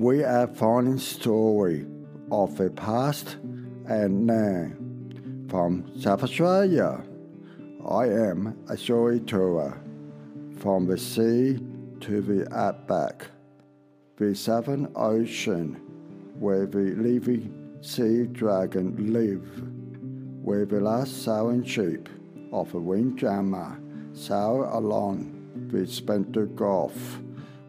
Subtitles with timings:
[0.00, 1.84] We are finding story
[2.32, 3.36] of the past
[3.86, 4.70] and now
[5.50, 7.02] from South Australia.
[7.86, 9.78] I am a storyteller
[10.56, 11.58] from the sea
[12.00, 13.26] to the outback,
[14.16, 15.74] the Southern Ocean,
[16.38, 19.44] where the living sea dragon live,
[20.42, 22.08] where the last sailing ship
[22.54, 23.78] of the Windjammer
[24.14, 27.20] sail along the Spencer Gulf,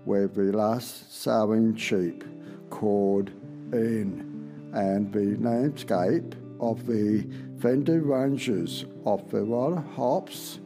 [0.05, 2.23] where the last sowing ship
[2.70, 3.29] called
[3.73, 7.27] in, and the landscape of the
[7.60, 10.60] Flinders ranges of the wild hops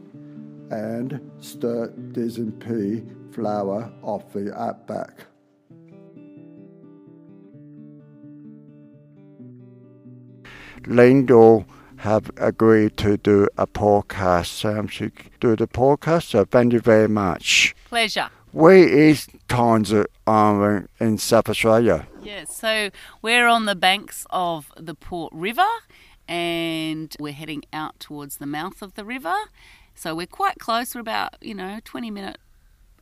[0.72, 5.26] and Sturt Disney flower of the outback.
[10.88, 11.66] Lyndall
[11.98, 14.64] have agreed to do a podcast.
[14.66, 17.76] Um, she do the podcast, so thank you very much.
[17.90, 18.30] Pleasure.
[18.56, 19.94] Where is Torrens
[20.26, 22.08] Island in South Australia?
[22.24, 22.90] Yes, so
[23.22, 25.68] we're on the banks of the Port River
[26.26, 29.36] and we're heading out towards the mouth of the river.
[29.94, 30.96] So we're quite close.
[30.96, 32.38] We're about, you know, 20 minute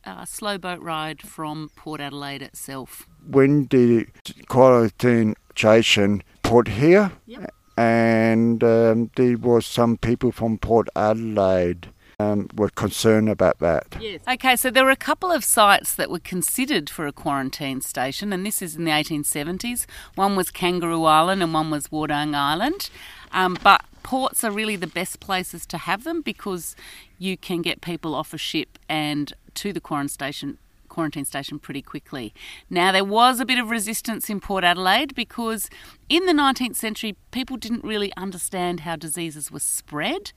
[0.04, 3.08] uh, slow boat ride from Port Adelaide itself.
[3.24, 4.10] When did
[4.48, 7.12] quarantine station put here?
[7.26, 7.54] Yep.
[7.76, 13.96] And um, there was some people from Port Adelaide um, were concerned about that.
[14.00, 14.20] Yes.
[14.28, 18.32] Okay, so there were a couple of sites that were considered for a quarantine station,
[18.32, 19.86] and this is in the 1870s.
[20.14, 22.90] One was Kangaroo Island and one was Wardang Island.
[23.32, 26.76] Um, but ports are really the best places to have them because
[27.18, 30.58] you can get people off a ship and to the quarantine station
[30.94, 32.32] quarantine station pretty quickly.
[32.70, 35.68] Now, there was a bit of resistance in Port Adelaide because
[36.08, 40.32] in the 19th century, people didn't really understand how diseases were spread,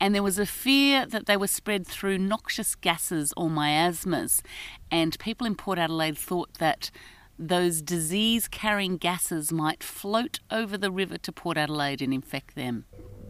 [0.00, 4.42] and there was a fear that they were spread through noxious gases or miasmas.
[4.90, 6.90] And people in Port Adelaide thought that
[7.38, 12.86] those disease carrying gases might float over the river to Port Adelaide and infect them.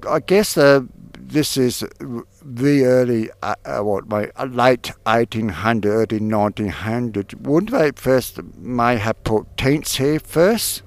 [0.06, 0.82] I guess uh,
[1.18, 1.84] this is
[2.44, 7.46] the early, uh, uh, what, my uh, late 1800, early 1900.
[7.46, 10.82] Wouldn't they first may have put tents here first?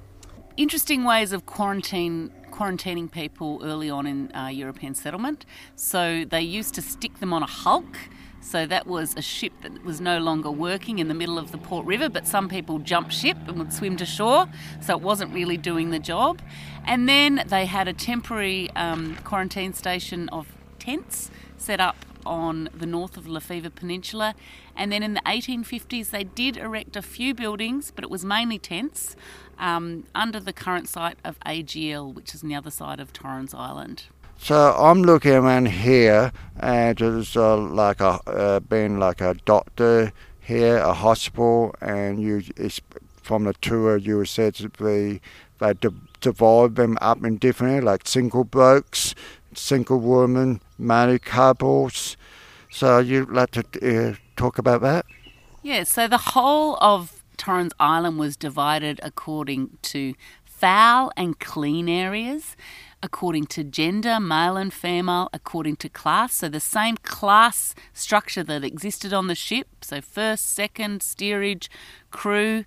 [0.56, 5.46] Interesting ways of quarantine quarantining people early on in uh, European settlement.
[5.74, 7.96] So they used to stick them on a hulk
[8.42, 11.58] so that was a ship that was no longer working in the middle of the
[11.58, 14.48] Port River, but some people jumped ship and would swim to shore,
[14.80, 16.42] so it wasn't really doing the job.
[16.84, 20.48] And then they had a temporary um, quarantine station of
[20.78, 24.34] tents set up on the north of Lefevre Peninsula.
[24.76, 28.58] And then in the 1850s, they did erect a few buildings, but it was mainly
[28.58, 29.16] tents
[29.58, 33.54] um, under the current site of AGL, which is on the other side of Torrens
[33.54, 34.04] Island.
[34.38, 40.12] So I'm looking around here, and it's uh, like a uh, been like a doctor
[40.40, 42.42] here, a hospital, and you
[43.22, 45.20] from the tour you were said to be
[45.60, 45.88] they they
[46.20, 49.14] divide them up in different like single blokes,
[49.54, 52.16] single women, married couples.
[52.70, 55.06] So you'd like to uh, talk about that?
[55.62, 55.84] Yeah.
[55.84, 60.14] So the whole of Torrens Island was divided according to
[60.44, 62.56] foul and clean areas
[63.02, 66.34] according to gender, male and female, according to class.
[66.36, 71.70] So the same class structure that existed on the ship, so first, second, steerage,
[72.10, 72.64] crew,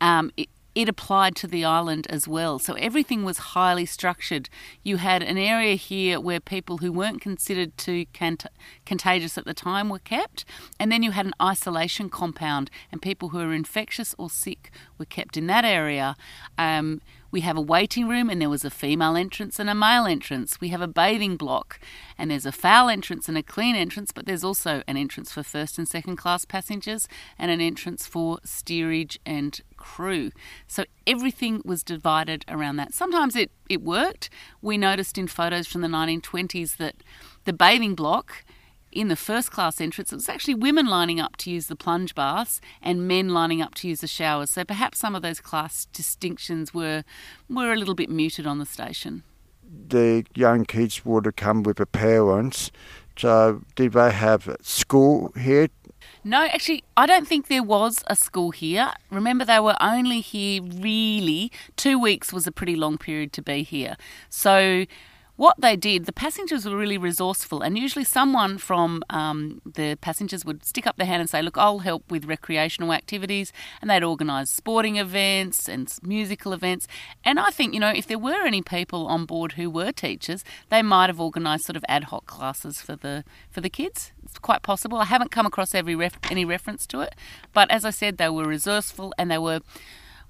[0.00, 2.58] um, it, it applied to the island as well.
[2.58, 4.48] So everything was highly structured.
[4.82, 8.46] You had an area here where people who weren't considered too cont-
[8.84, 10.44] contagious at the time were kept,
[10.78, 15.04] and then you had an isolation compound, and people who were infectious or sick were
[15.04, 16.16] kept in that area.
[16.58, 17.00] Um,
[17.34, 20.60] we have a waiting room, and there was a female entrance and a male entrance.
[20.60, 21.80] We have a bathing block,
[22.16, 25.42] and there's a foul entrance and a clean entrance, but there's also an entrance for
[25.42, 30.30] first and second class passengers and an entrance for steerage and crew.
[30.68, 32.94] So everything was divided around that.
[32.94, 34.30] Sometimes it, it worked.
[34.62, 37.02] We noticed in photos from the 1920s that
[37.46, 38.44] the bathing block
[38.94, 42.14] in the first class entrance, it was actually women lining up to use the plunge
[42.14, 44.50] baths and men lining up to use the showers.
[44.50, 47.04] So perhaps some of those class distinctions were
[47.50, 49.24] were a little bit muted on the station.
[49.88, 52.70] The young kids would have come with the parents.
[53.16, 55.68] So did they have school here?
[56.22, 58.92] No, actually, I don't think there was a school here.
[59.10, 63.62] Remember, they were only here really two weeks was a pretty long period to be
[63.62, 63.96] here.
[64.30, 64.86] So
[65.36, 70.44] what they did, the passengers were really resourceful, and usually someone from um, the passengers
[70.44, 73.52] would stick up their hand and say, Look, I'll help with recreational activities.
[73.80, 76.86] And they'd organise sporting events and musical events.
[77.24, 80.44] And I think, you know, if there were any people on board who were teachers,
[80.70, 84.12] they might have organised sort of ad hoc classes for the, for the kids.
[84.22, 84.98] It's quite possible.
[84.98, 87.14] I haven't come across every ref- any reference to it,
[87.52, 89.60] but as I said, they were resourceful and they were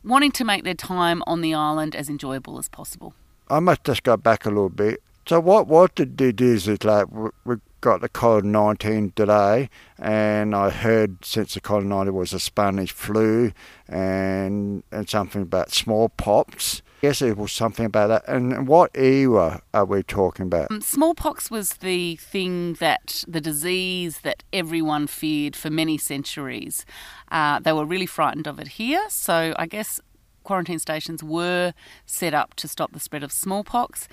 [0.03, 3.15] wanting to make their time on the island as enjoyable as possible.
[3.49, 5.03] I must just go back a little bit.
[5.27, 7.07] So what what did is like
[7.45, 12.41] we got the COVID nineteen today, and I heard since the COVID nineteen was a
[12.41, 13.53] Spanish flu
[13.89, 16.83] and and something about smallpox.
[17.01, 18.25] Guess it was something about that.
[18.27, 20.71] And what era are we talking about?
[20.71, 26.87] Um, smallpox was the thing that the disease that everyone feared for many centuries.
[27.31, 30.01] Uh, they were really frightened of it here, so I guess
[30.45, 31.73] quarantine stations were
[32.07, 34.09] set up to stop the spread of smallpox.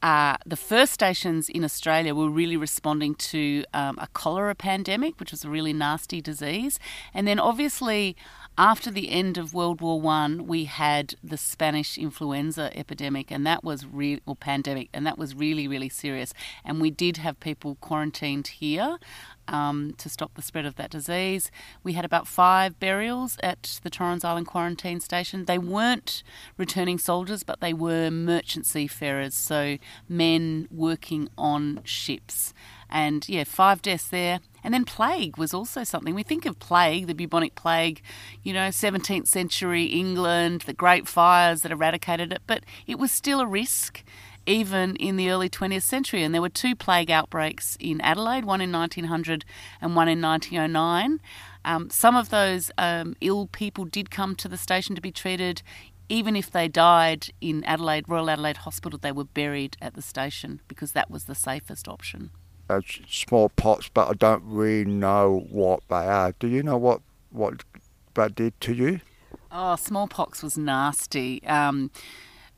[0.00, 5.32] Uh, the first stations in Australia were really responding to um, a cholera pandemic, which
[5.32, 6.78] was a really nasty disease.
[7.12, 8.16] And then, obviously,
[8.56, 13.64] after the end of World War One, we had the Spanish influenza epidemic, and that
[13.64, 16.32] was real or pandemic, and that was really, really serious.
[16.64, 18.98] And we did have people quarantined here
[19.48, 21.50] um, to stop the spread of that disease.
[21.82, 25.46] We had about five burials at the Torrens Island quarantine station.
[25.46, 26.22] They weren't
[26.56, 29.78] returning soldiers, but they were merchant seafarers, so
[30.08, 32.54] men working on ships.
[32.90, 34.40] And yeah, five deaths there.
[34.64, 36.14] And then plague was also something.
[36.14, 38.02] We think of plague, the bubonic plague,
[38.42, 43.40] you know, 17th century England, the great fires that eradicated it, but it was still
[43.40, 44.02] a risk
[44.48, 46.24] even in the early 20th century.
[46.24, 49.44] And there were two plague outbreaks in Adelaide, one in 1900
[49.80, 51.20] and one in 1909.
[51.64, 55.62] Um, some of those um, ill people did come to the station to be treated.
[56.08, 60.62] Even if they died in Adelaide, Royal Adelaide Hospital, they were buried at the station
[60.66, 62.30] because that was the safest option.
[62.70, 66.32] Uh, smallpox, but I don't really know what they are.
[66.38, 67.00] Do you know what
[67.30, 67.64] what
[68.14, 69.00] that did to you?
[69.50, 71.42] Oh, smallpox was nasty.
[71.46, 71.90] Um,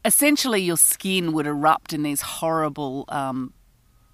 [0.04, 3.52] essentially your skin would erupt in these horrible um,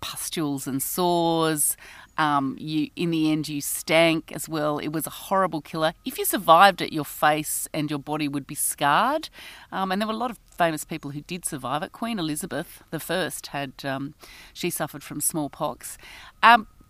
[0.01, 1.77] pustules and sores.
[2.19, 4.79] Um, you, in the end, you stank as well.
[4.79, 5.93] It was a horrible killer.
[6.05, 9.29] If you survived it, your face and your body would be scarred.
[9.71, 11.93] Um, and there were a lot of famous people who did survive it.
[11.93, 14.15] Queen Elizabeth I had um,
[14.55, 15.99] she suffered from smallpox.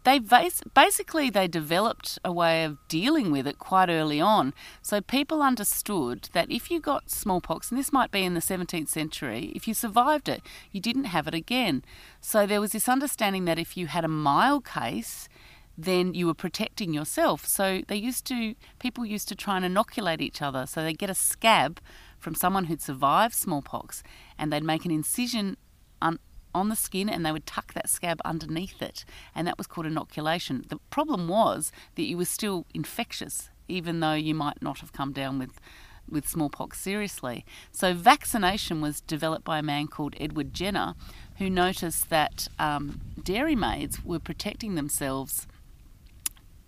[0.06, 4.54] They basically they developed a way of dealing with it quite early on.
[4.80, 8.86] So people understood that if you got smallpox, and this might be in the 17th
[8.86, 11.82] century, if you survived it, you didn't have it again.
[12.20, 15.28] So there was this understanding that if you had a mild case,
[15.76, 17.44] then you were protecting yourself.
[17.44, 20.66] So they used to people used to try and inoculate each other.
[20.66, 21.80] So they'd get a scab
[22.20, 24.04] from someone who'd survived smallpox,
[24.38, 25.56] and they'd make an incision
[26.00, 26.20] un-
[26.56, 29.04] on the skin and they would tuck that scab underneath it,
[29.34, 30.64] and that was called inoculation.
[30.68, 35.12] The problem was that you were still infectious, even though you might not have come
[35.12, 35.60] down with
[36.08, 37.44] with smallpox seriously.
[37.72, 40.94] So vaccination was developed by a man called Edward Jenner,
[41.38, 45.48] who noticed that um, dairy maids were protecting themselves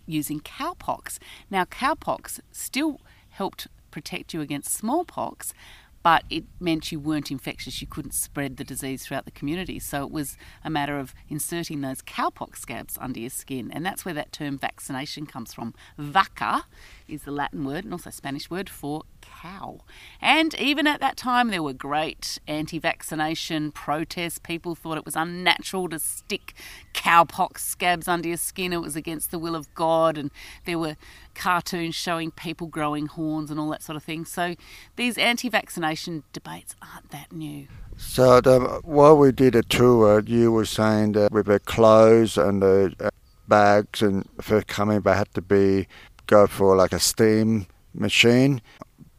[0.07, 1.19] using cowpox.
[1.51, 3.01] Now, cowpox still
[3.31, 5.55] helped protect you against smallpox,
[6.03, 7.81] but it meant you weren't infectious.
[7.81, 9.79] You couldn't spread the disease throughout the community.
[9.79, 13.71] So it was a matter of inserting those cowpox scabs under your skin.
[13.73, 15.75] And that's where that term vaccination comes from.
[15.99, 16.65] Vaca
[17.09, 19.81] is the Latin word and also Spanish word for cow.
[20.21, 24.39] And even at that time, there were great anti vaccination protests.
[24.39, 26.55] People thought it was unnatural to stick
[26.95, 30.19] cowpox scabs under your skin, it was against the will of God.
[30.19, 30.31] And
[30.65, 30.97] there were
[31.35, 34.25] cartoons showing people growing horns and all that sort of thing.
[34.25, 34.57] So
[34.97, 37.69] these anti vaccination debates aren't that new.
[37.97, 42.63] So the, while we did a tour, you were saying that with the clothes and
[42.63, 43.11] the uh,
[43.49, 45.89] bags and for coming back had to be
[46.29, 48.63] go for like a steam machine.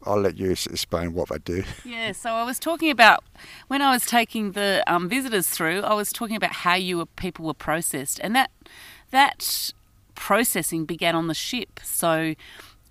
[0.04, 1.64] I'll let you explain what they do.
[1.84, 3.22] Yeah, so I was talking about
[3.68, 5.80] when I was taking the um, visitors through.
[5.82, 8.50] I was talking about how you were, people were processed, and that
[9.10, 9.72] that
[10.14, 11.80] processing began on the ship.
[11.82, 12.34] So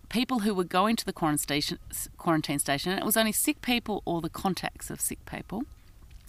[0.10, 1.80] people who were going to the quarantine station,
[2.18, 5.64] quarantine station, and it was only sick people or the contacts of sick people,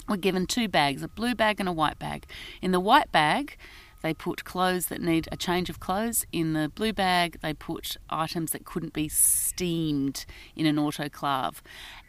[0.09, 2.25] were given two bags: a blue bag and a white bag.
[2.63, 3.59] In the white bag,
[4.03, 7.39] they put clothes that need a change of clothes in the blue bag.
[7.43, 10.25] They put items that couldn't be steamed
[10.57, 11.61] in an autoclave.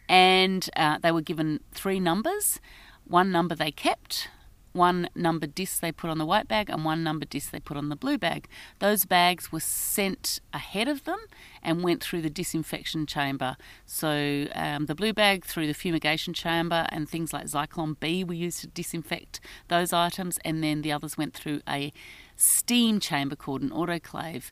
[0.08, 2.60] And uh, they were given three numbers.
[3.04, 4.28] One number they kept,
[4.72, 7.76] one number disc they put on the white bag and one number disc they put
[7.76, 8.48] on the blue bag.
[8.78, 11.18] Those bags were sent ahead of them
[11.62, 13.56] and went through the disinfection chamber.
[13.86, 18.34] So um, the blue bag through the fumigation chamber and things like Zyklon B were
[18.34, 21.92] used to disinfect those items, and then the others went through a
[22.36, 24.50] steam chamber called an autoclave.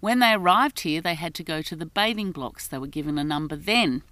[0.00, 2.68] When they arrived here, they had to go to the bathing blocks.
[2.68, 4.02] They were given a number then.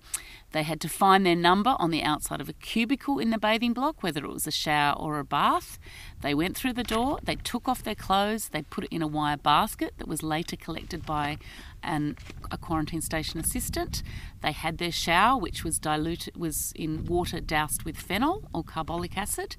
[0.54, 3.72] They had to find their number on the outside of a cubicle in the bathing
[3.72, 5.80] block, whether it was a shower or a bath.
[6.20, 9.08] They went through the door, they took off their clothes, they put it in a
[9.08, 11.38] wire basket that was later collected by
[11.82, 12.16] an,
[12.52, 14.04] a quarantine station assistant.
[14.42, 19.18] They had their shower, which was diluted, was in water doused with phenol or carbolic
[19.18, 19.56] acid,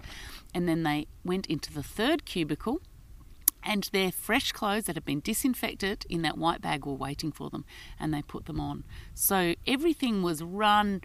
[0.53, 2.79] and then they went into the third cubicle
[3.65, 7.50] and their fresh clothes that had been disinfected in that white bag were waiting for
[7.50, 7.65] them
[8.00, 8.84] and they put them on.
[9.13, 11.01] So everything was run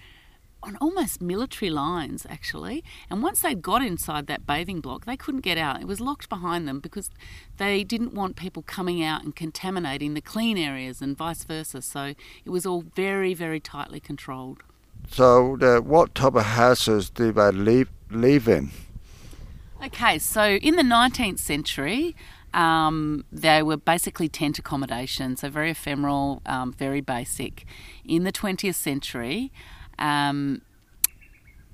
[0.63, 2.85] on almost military lines actually.
[3.09, 5.81] And once they got inside that bathing block they couldn't get out.
[5.81, 7.11] It was locked behind them because
[7.57, 11.81] they didn't want people coming out and contaminating the clean areas and vice versa.
[11.81, 12.15] So
[12.45, 14.63] it was all very very tightly controlled.
[15.09, 18.71] So the, what type of houses did they live, live in?
[19.83, 22.15] Okay so in the 19th century
[22.53, 27.65] um, they were basically tent accommodation, so very ephemeral, um, very basic.
[28.05, 29.53] In the 20th century,
[29.99, 30.63] um,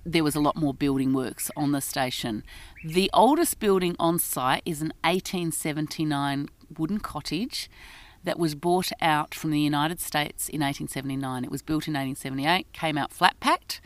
[0.05, 2.45] there was a lot more building works on the station.
[2.85, 7.69] The oldest building on site is an 1879 wooden cottage
[8.23, 11.45] that was bought out from the United States in 1879.
[11.45, 13.81] It was built in 1878, came out flat packed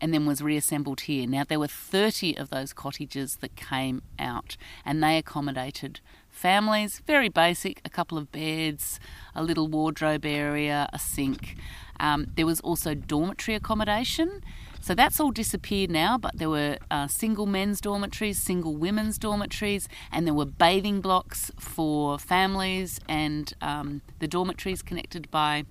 [0.00, 1.26] and then was reassembled here.
[1.26, 6.00] Now, there were 30 of those cottages that came out, and they accommodated
[6.36, 9.00] families, very basic a couple of beds,
[9.34, 11.56] a little wardrobe area, a sink.
[11.98, 14.42] Um, there was also dormitory accommodation.
[14.80, 19.88] So that's all disappeared now, but there were uh, single men's dormitories, single women's dormitories,
[20.12, 25.64] and there were bathing blocks for families and um, the dormitories connected by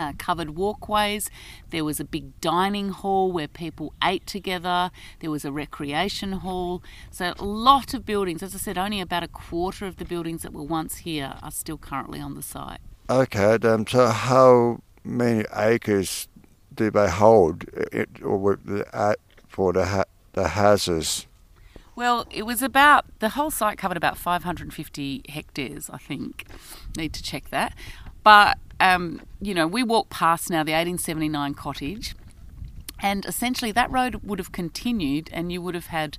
[0.00, 1.30] uh, covered walkways.
[1.68, 4.90] There was a big dining hall where people ate together.
[5.20, 6.82] There was a recreation hall.
[7.10, 8.42] So, a lot of buildings.
[8.42, 11.50] As I said, only about a quarter of the buildings that were once here are
[11.50, 12.80] still currently on the site.
[13.08, 16.28] Okay, um, so how many acres
[16.74, 18.58] do they hold it, or
[18.92, 19.14] uh,
[19.48, 21.26] for the, ha- the houses?
[21.96, 26.46] Well, it was about the whole site covered about 550 hectares, I think.
[26.96, 27.74] Need to check that.
[28.22, 32.14] But um, you know, we walk past now the 1879 cottage,
[33.00, 36.18] and essentially that road would have continued, and you would have had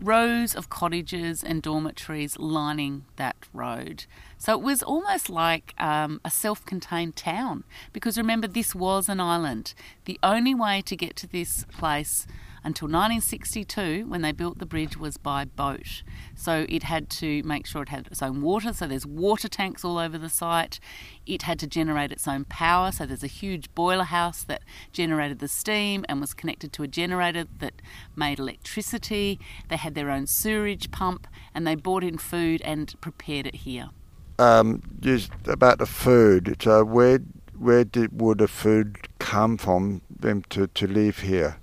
[0.00, 4.04] rows of cottages and dormitories lining that road.
[4.36, 9.20] So it was almost like um, a self contained town because remember, this was an
[9.20, 9.74] island.
[10.04, 12.26] The only way to get to this place
[12.64, 16.02] until 1962 when they built the bridge was by boat.
[16.34, 19.84] So it had to make sure it had its own water, so there's water tanks
[19.84, 20.78] all over the site.
[21.26, 25.38] It had to generate its own power, so there's a huge boiler house that generated
[25.38, 27.82] the steam and was connected to a generator that
[28.16, 29.40] made electricity.
[29.68, 33.90] They had their own sewerage pump and they brought in food and prepared it here.
[34.38, 36.56] Um, just about the food.
[36.60, 37.20] So where
[37.58, 41.58] where did would the food come from them to, to live here?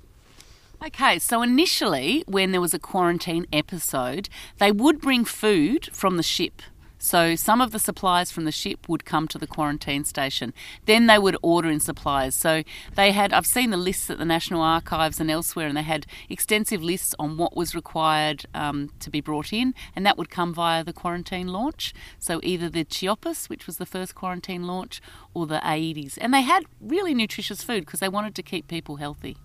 [0.81, 6.24] Okay, so initially, when there was a quarantine episode, they would bring food from the
[6.24, 6.62] ship.
[6.98, 10.53] So some of the supplies from the ship would come to the quarantine station.
[10.86, 12.33] Then they would order in supplies.
[12.33, 12.63] So
[12.95, 16.05] they had, I've seen the lists at the National Archives and elsewhere, and they had
[16.29, 20.53] extensive lists on what was required um, to be brought in, and that would come
[20.53, 21.93] via the quarantine launch.
[22.19, 25.01] So either the Chiapas, which was the first quarantine launch,
[25.33, 26.17] or the Aedes.
[26.17, 29.36] And they had really nutritious food because they wanted to keep people healthy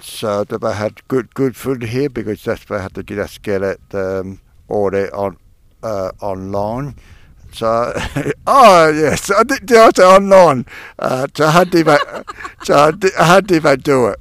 [0.00, 3.62] so that I had good good food here because that's I had to just get
[3.62, 5.36] it um, order on
[5.82, 6.96] uh, online.
[7.52, 7.92] So,
[8.46, 10.66] oh yes, I did do it online.
[10.98, 12.24] Uh, so how did I,
[12.62, 14.20] so how did I do it?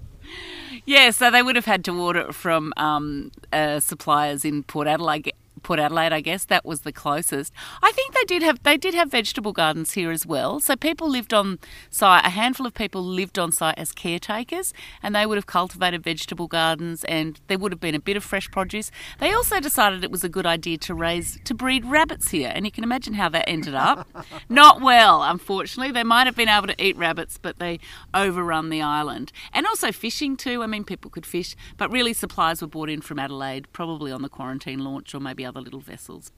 [0.86, 4.88] Yeah, so they would have had to order it from um, uh, suppliers in Port
[4.88, 5.32] Adelaide,
[5.64, 7.54] Port Adelaide, I guess that was the closest.
[7.84, 10.60] I think they did have they did have vegetable gardens here as well.
[10.60, 12.26] So people lived on site.
[12.26, 16.48] A handful of people lived on site as caretakers, and they would have cultivated vegetable
[16.48, 18.92] gardens, and there would have been a bit of fresh produce.
[19.20, 22.66] They also decided it was a good idea to raise to breed rabbits here, and
[22.66, 24.08] you can imagine how that ended up.
[24.50, 25.92] Not well, unfortunately.
[25.92, 27.80] They might have been able to eat rabbits, but they
[28.14, 30.64] overrun the island, and also fishing too.
[30.64, 34.24] I mean, people could fish, but really supplies were brought in from Adelaide, probably on
[34.24, 36.32] the quarantine launch or maybe other little vessels.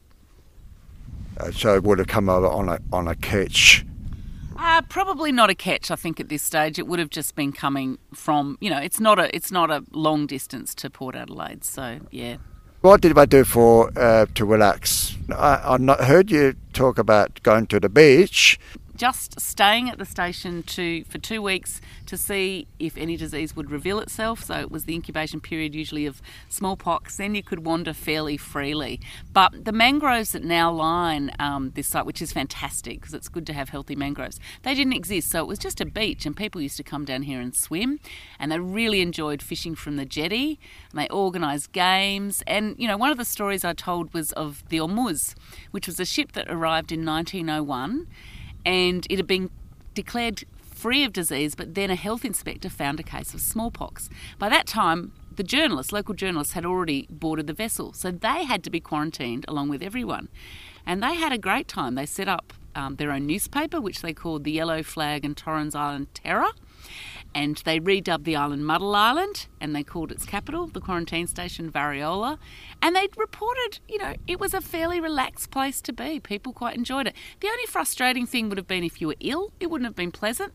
[1.38, 3.86] Uh, so it would have come over on a on a ketch.
[4.57, 5.89] Uh, probably not a catch.
[5.89, 9.00] I think at this stage it would have just been coming from you know it's
[9.00, 11.63] not a it's not a long distance to Port Adelaide.
[11.63, 12.38] So yeah.
[12.81, 15.15] What did I do for uh, to relax?
[15.29, 18.60] I, I've not heard you talk about going to the beach.
[19.03, 23.69] Just staying at the station to for two weeks to see if any disease would
[23.69, 24.41] reveal itself.
[24.45, 27.17] So it was the incubation period usually of smallpox.
[27.17, 29.01] Then you could wander fairly freely.
[29.33, 33.45] But the mangroves that now line um, this site, which is fantastic because it's good
[33.48, 35.31] to have healthy mangroves, they didn't exist.
[35.31, 38.00] So it was just a beach, and people used to come down here and swim.
[38.39, 40.62] And they really enjoyed fishing from the jetty.
[40.91, 42.41] And they organised games.
[42.48, 45.36] And you know, one of the stories I told was of the Ormuz,
[45.72, 48.07] which was a ship that arrived in 1901
[48.65, 49.50] and it had been
[49.93, 54.10] declared free of disease, but then a health inspector found a case of smallpox.
[54.38, 58.63] By that time, the journalists, local journalists, had already boarded the vessel, so they had
[58.65, 60.29] to be quarantined along with everyone.
[60.86, 61.96] And they had a great time.
[61.96, 65.75] They set up um, their own newspaper, which they called the Yellow Flag and Torrens
[65.75, 66.50] Island Terror
[67.35, 71.71] and they redubbed the island Muddle Island and they called its capital, the quarantine station,
[71.71, 72.37] Variola.
[72.81, 76.19] And they reported, you know, it was a fairly relaxed place to be.
[76.19, 77.15] People quite enjoyed it.
[77.39, 80.11] The only frustrating thing would have been if you were ill, it wouldn't have been
[80.11, 80.53] pleasant.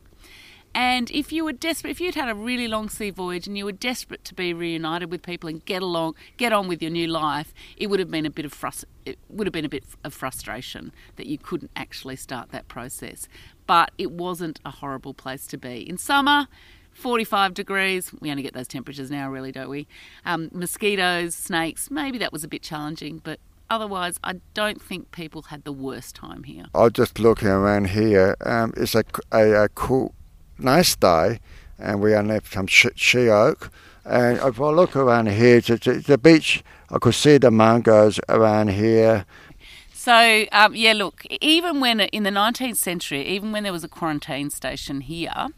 [0.78, 3.64] And if you were desperate, if you'd had a really long sea voyage and you
[3.64, 7.08] were desperate to be reunited with people and get along, get on with your new
[7.08, 9.82] life, it would have been a bit of frust- it would have been a bit
[10.04, 13.26] of frustration that you couldn't actually start that process.
[13.66, 15.80] But it wasn't a horrible place to be.
[15.80, 16.47] In summer,
[16.92, 18.12] 45 degrees.
[18.20, 19.88] We only get those temperatures now, really, don't we?
[20.25, 25.42] Um, mosquitoes, snakes, maybe that was a bit challenging, but otherwise, I don't think people
[25.42, 26.66] had the worst time here.
[26.75, 28.37] I'm just looking around here.
[28.44, 30.14] Um, it's a, a, a, cool,
[30.59, 31.41] nice day,
[31.79, 33.71] and we only have some she oak.
[34.05, 38.19] And if I look around here, it's, it's the beach, I could see the mangoes
[38.29, 39.27] around here.
[39.93, 43.88] So, um, yeah, look, even when in the 19th century, even when there was a
[43.88, 45.49] quarantine station here,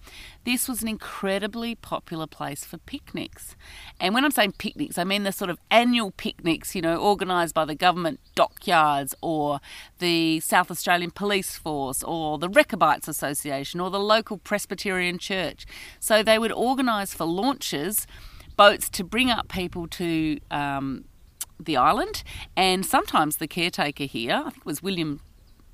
[0.44, 3.54] this was an incredibly popular place for picnics.
[4.00, 7.54] And when I'm saying picnics, I mean the sort of annual picnics, you know, organised
[7.54, 9.60] by the government dockyards or
[9.98, 15.66] the South Australian Police Force or the Rechabites Association or the local Presbyterian Church.
[15.98, 18.06] So they would organise for launches
[18.56, 21.04] boats to bring up people to um,
[21.58, 22.22] the island,
[22.56, 25.20] and sometimes the caretaker here, I think it was William,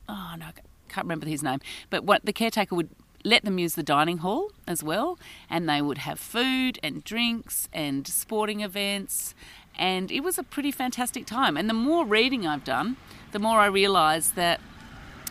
[0.08, 0.52] oh no, I
[0.88, 2.90] can't remember his name, but what the caretaker would
[3.24, 5.18] let them use the dining hall as well,
[5.50, 9.34] and they would have food and drinks and sporting events,
[9.78, 11.56] and it was a pretty fantastic time.
[11.56, 12.96] And the more reading I've done,
[13.32, 14.60] the more I realise that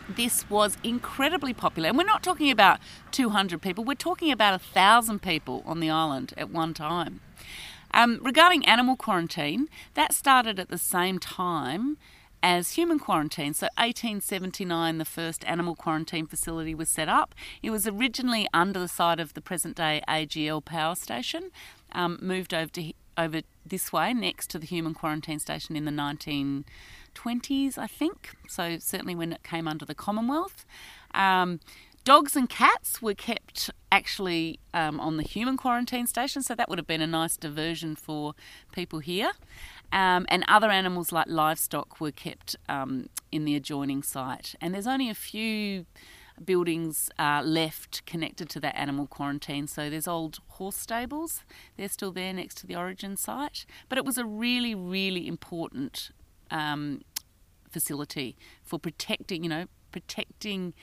[0.08, 1.88] this was incredibly popular.
[1.88, 2.78] And we're not talking about
[3.10, 7.20] 200 people, we're talking about a thousand people on the island at one time.
[7.92, 11.96] Um, regarding animal quarantine, that started at the same time
[12.46, 13.52] as human quarantine.
[13.54, 17.34] So 1879, the first animal quarantine facility was set up.
[17.60, 21.50] It was originally under the site of the present day AGL power station,
[21.90, 25.90] um, moved over to over this way next to the human quarantine station in the
[25.90, 28.36] 1920s, I think.
[28.46, 30.64] So certainly when it came under the Commonwealth.
[31.14, 31.58] Um,
[32.06, 36.78] Dogs and cats were kept actually um, on the human quarantine station, so that would
[36.78, 38.34] have been a nice diversion for
[38.70, 39.32] people here.
[39.92, 44.54] Um, and other animals like livestock were kept um, in the adjoining site.
[44.60, 45.86] And there's only a few
[46.44, 49.66] buildings uh, left connected to that animal quarantine.
[49.66, 51.42] So there's old horse stables,
[51.76, 53.64] they're still there next to the origin site.
[53.88, 56.10] But it was a really, really important
[56.50, 57.02] um,
[57.70, 60.74] facility for protecting, you know, protecting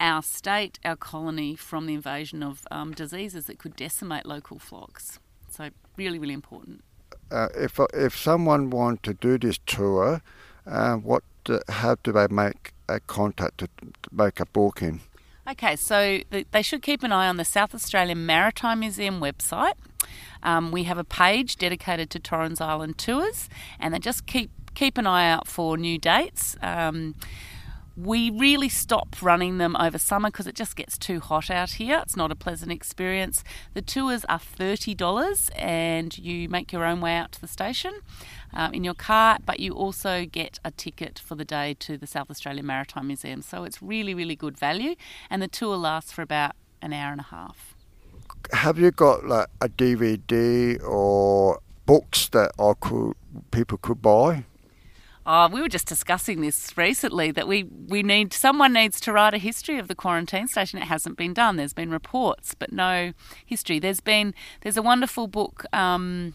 [0.00, 5.18] our state, our colony, from the invasion of um, diseases that could decimate local flocks.
[5.50, 6.82] So, really, really important.
[7.30, 10.22] Uh, if if someone want to do this tour,
[10.66, 13.68] uh, what uh, how do they make a contact to
[14.10, 15.00] make a booking?
[15.48, 16.20] Okay, so
[16.52, 19.72] they should keep an eye on the South Australian Maritime Museum website.
[20.42, 24.98] Um, we have a page dedicated to Torrens Island tours, and they just keep keep
[24.98, 26.56] an eye out for new dates.
[26.62, 27.14] Um,
[28.04, 32.00] we really stop running them over summer because it just gets too hot out here.
[32.02, 33.44] It's not a pleasant experience.
[33.74, 37.92] The tours are $30 and you make your own way out to the station
[38.54, 42.06] um, in your car, but you also get a ticket for the day to the
[42.06, 43.42] South Australian Maritime Museum.
[43.42, 44.94] So it's really, really good value
[45.28, 47.74] and the tour lasts for about an hour and a half.
[48.52, 53.14] Have you got like a DVD or books that I could,
[53.50, 54.44] people could buy?
[55.26, 59.34] Oh, we were just discussing this recently that we, we need someone needs to write
[59.34, 60.78] a history of the quarantine station.
[60.78, 61.56] It hasn't been done.
[61.56, 63.12] There's been reports, but no
[63.44, 63.78] history.
[63.78, 66.34] There's been there's a wonderful book um,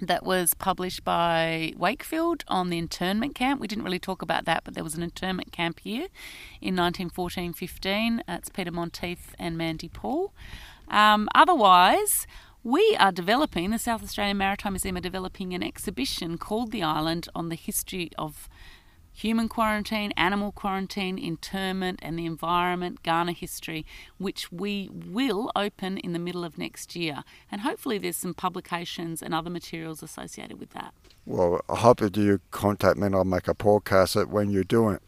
[0.00, 3.60] that was published by Wakefield on the internment camp.
[3.60, 6.08] We didn't really talk about that, but there was an internment camp here
[6.60, 8.20] in 1914-15.
[8.28, 10.32] It's Peter Monteath and Mandy Paul.
[10.88, 12.26] Um, otherwise,
[12.66, 17.28] we are developing, the South Australian Maritime Museum are developing an exhibition called The Island
[17.32, 18.48] on the history of
[19.12, 23.86] human quarantine, animal quarantine, internment, and the environment, Kaurna history,
[24.18, 27.22] which we will open in the middle of next year.
[27.52, 30.92] And hopefully, there's some publications and other materials associated with that.
[31.24, 34.96] Well, I hope that you contact me and I'll make a podcast when you're doing
[34.96, 35.02] it.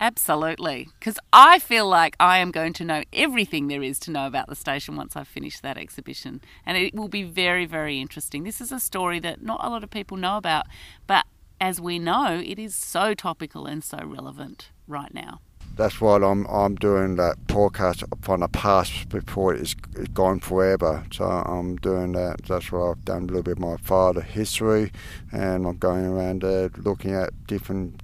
[0.00, 0.88] Absolutely.
[0.98, 4.48] Because I feel like I am going to know everything there is to know about
[4.48, 6.42] the station once I've finished that exhibition.
[6.66, 8.44] And it will be very, very interesting.
[8.44, 10.66] This is a story that not a lot of people know about,
[11.06, 11.24] but
[11.60, 15.40] as we know, it is so topical and so relevant right now.
[15.76, 19.74] That's why I'm I'm doing that podcast from the past before it's,
[20.14, 21.04] gone forever.
[21.12, 22.44] So I'm doing that.
[22.48, 24.90] That's why I've done a little bit of my father history,
[25.32, 28.02] and I'm going around there looking at different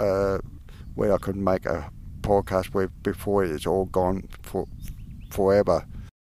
[0.00, 0.38] uh,
[0.94, 4.66] where I could make a podcast where before it's all gone for
[5.30, 5.84] forever.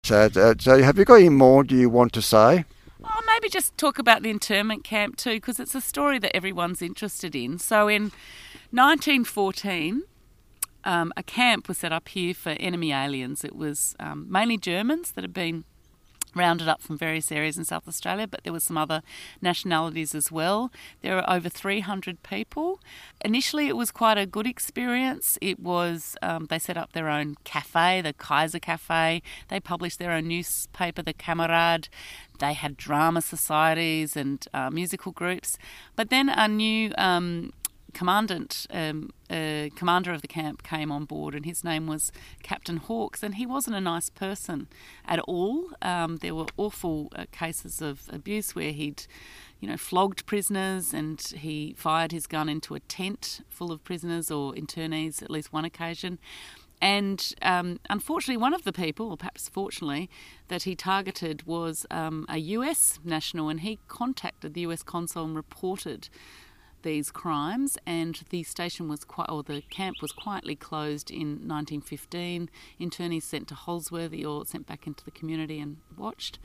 [0.05, 1.65] So, uh, so have you got any more?
[1.65, 2.65] Do you want to say?
[3.03, 6.83] Oh, maybe just talk about the internment camp too, because it's a story that everyone's
[6.83, 7.59] interested in.
[7.59, 8.13] So in
[8.73, 10.03] 1914,
[10.85, 13.45] um, a camp was set up here for enemy aliens.
[13.45, 15.65] It was um, mainly Germans that had been
[16.35, 19.03] rounded up from various areas in South Australia, but there were some other
[19.41, 20.73] nationalities as well.
[21.03, 22.81] There were over 300 people.
[23.25, 25.39] Initially, it was quite a good experience.
[25.41, 29.23] It was um, they set up their own cafe, the Kaiser Cafe.
[29.49, 31.89] They published their own newspaper, the Kamerad.
[32.39, 35.59] They had drama societies and uh, musical groups.
[35.97, 37.53] But then a new um,
[37.93, 42.77] commandant, um, uh, commander of the camp came on board, and his name was Captain
[42.77, 44.69] Hawkes, and he wasn't a nice person
[45.07, 45.71] at all.
[45.83, 49.07] Um, there were awful uh, cases of abuse where he'd,
[49.61, 54.31] you know, flogged prisoners, and he fired his gun into a tent full of prisoners
[54.31, 56.19] or internees at least one occasion.
[56.83, 60.09] And um, unfortunately, one of the people, or perhaps fortunately,
[60.49, 65.37] that he targeted was um, a US national, and he contacted the US consul and
[65.37, 66.09] reported
[66.83, 72.51] these crimes, and the station was quite, or the camp was quietly closed in 1915.
[72.81, 76.39] Internees sent to Holsworthy or sent back into the community and watched,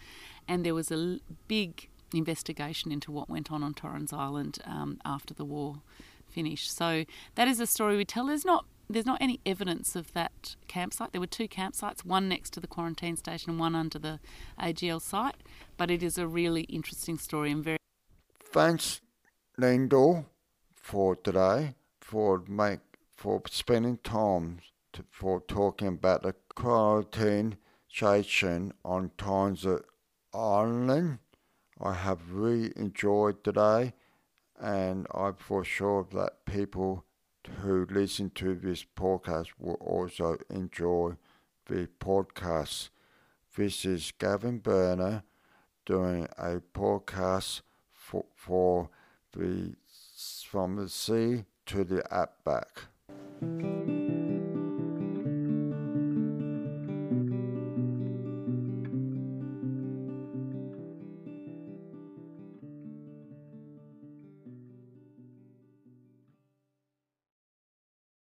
[0.47, 5.33] and there was a big investigation into what went on on Torrens Island um, after
[5.33, 5.81] the war
[6.27, 6.75] finished.
[6.75, 8.27] So that is a story we tell.
[8.27, 11.11] There's not there's not any evidence of that campsite.
[11.11, 14.19] There were two campsites, one next to the quarantine station and one under the
[14.59, 15.37] AGL site.
[15.75, 17.77] But it is a really interesting story and very.
[18.39, 19.01] Thanks,
[19.57, 20.25] Lyndall,
[20.75, 22.81] for today, for make
[23.15, 24.59] for spending time
[24.91, 27.55] to, for talking about the quarantine
[27.87, 29.65] station on Torrens
[30.33, 31.19] Island.
[31.79, 33.93] I have really enjoyed today,
[34.59, 37.05] and I'm for sure that people
[37.61, 41.15] who listen to this podcast will also enjoy
[41.67, 42.89] the podcast.
[43.55, 45.23] This is Gavin Burner
[45.85, 47.61] doing a podcast
[47.93, 48.89] for, for
[50.43, 53.74] from the sea to the app back.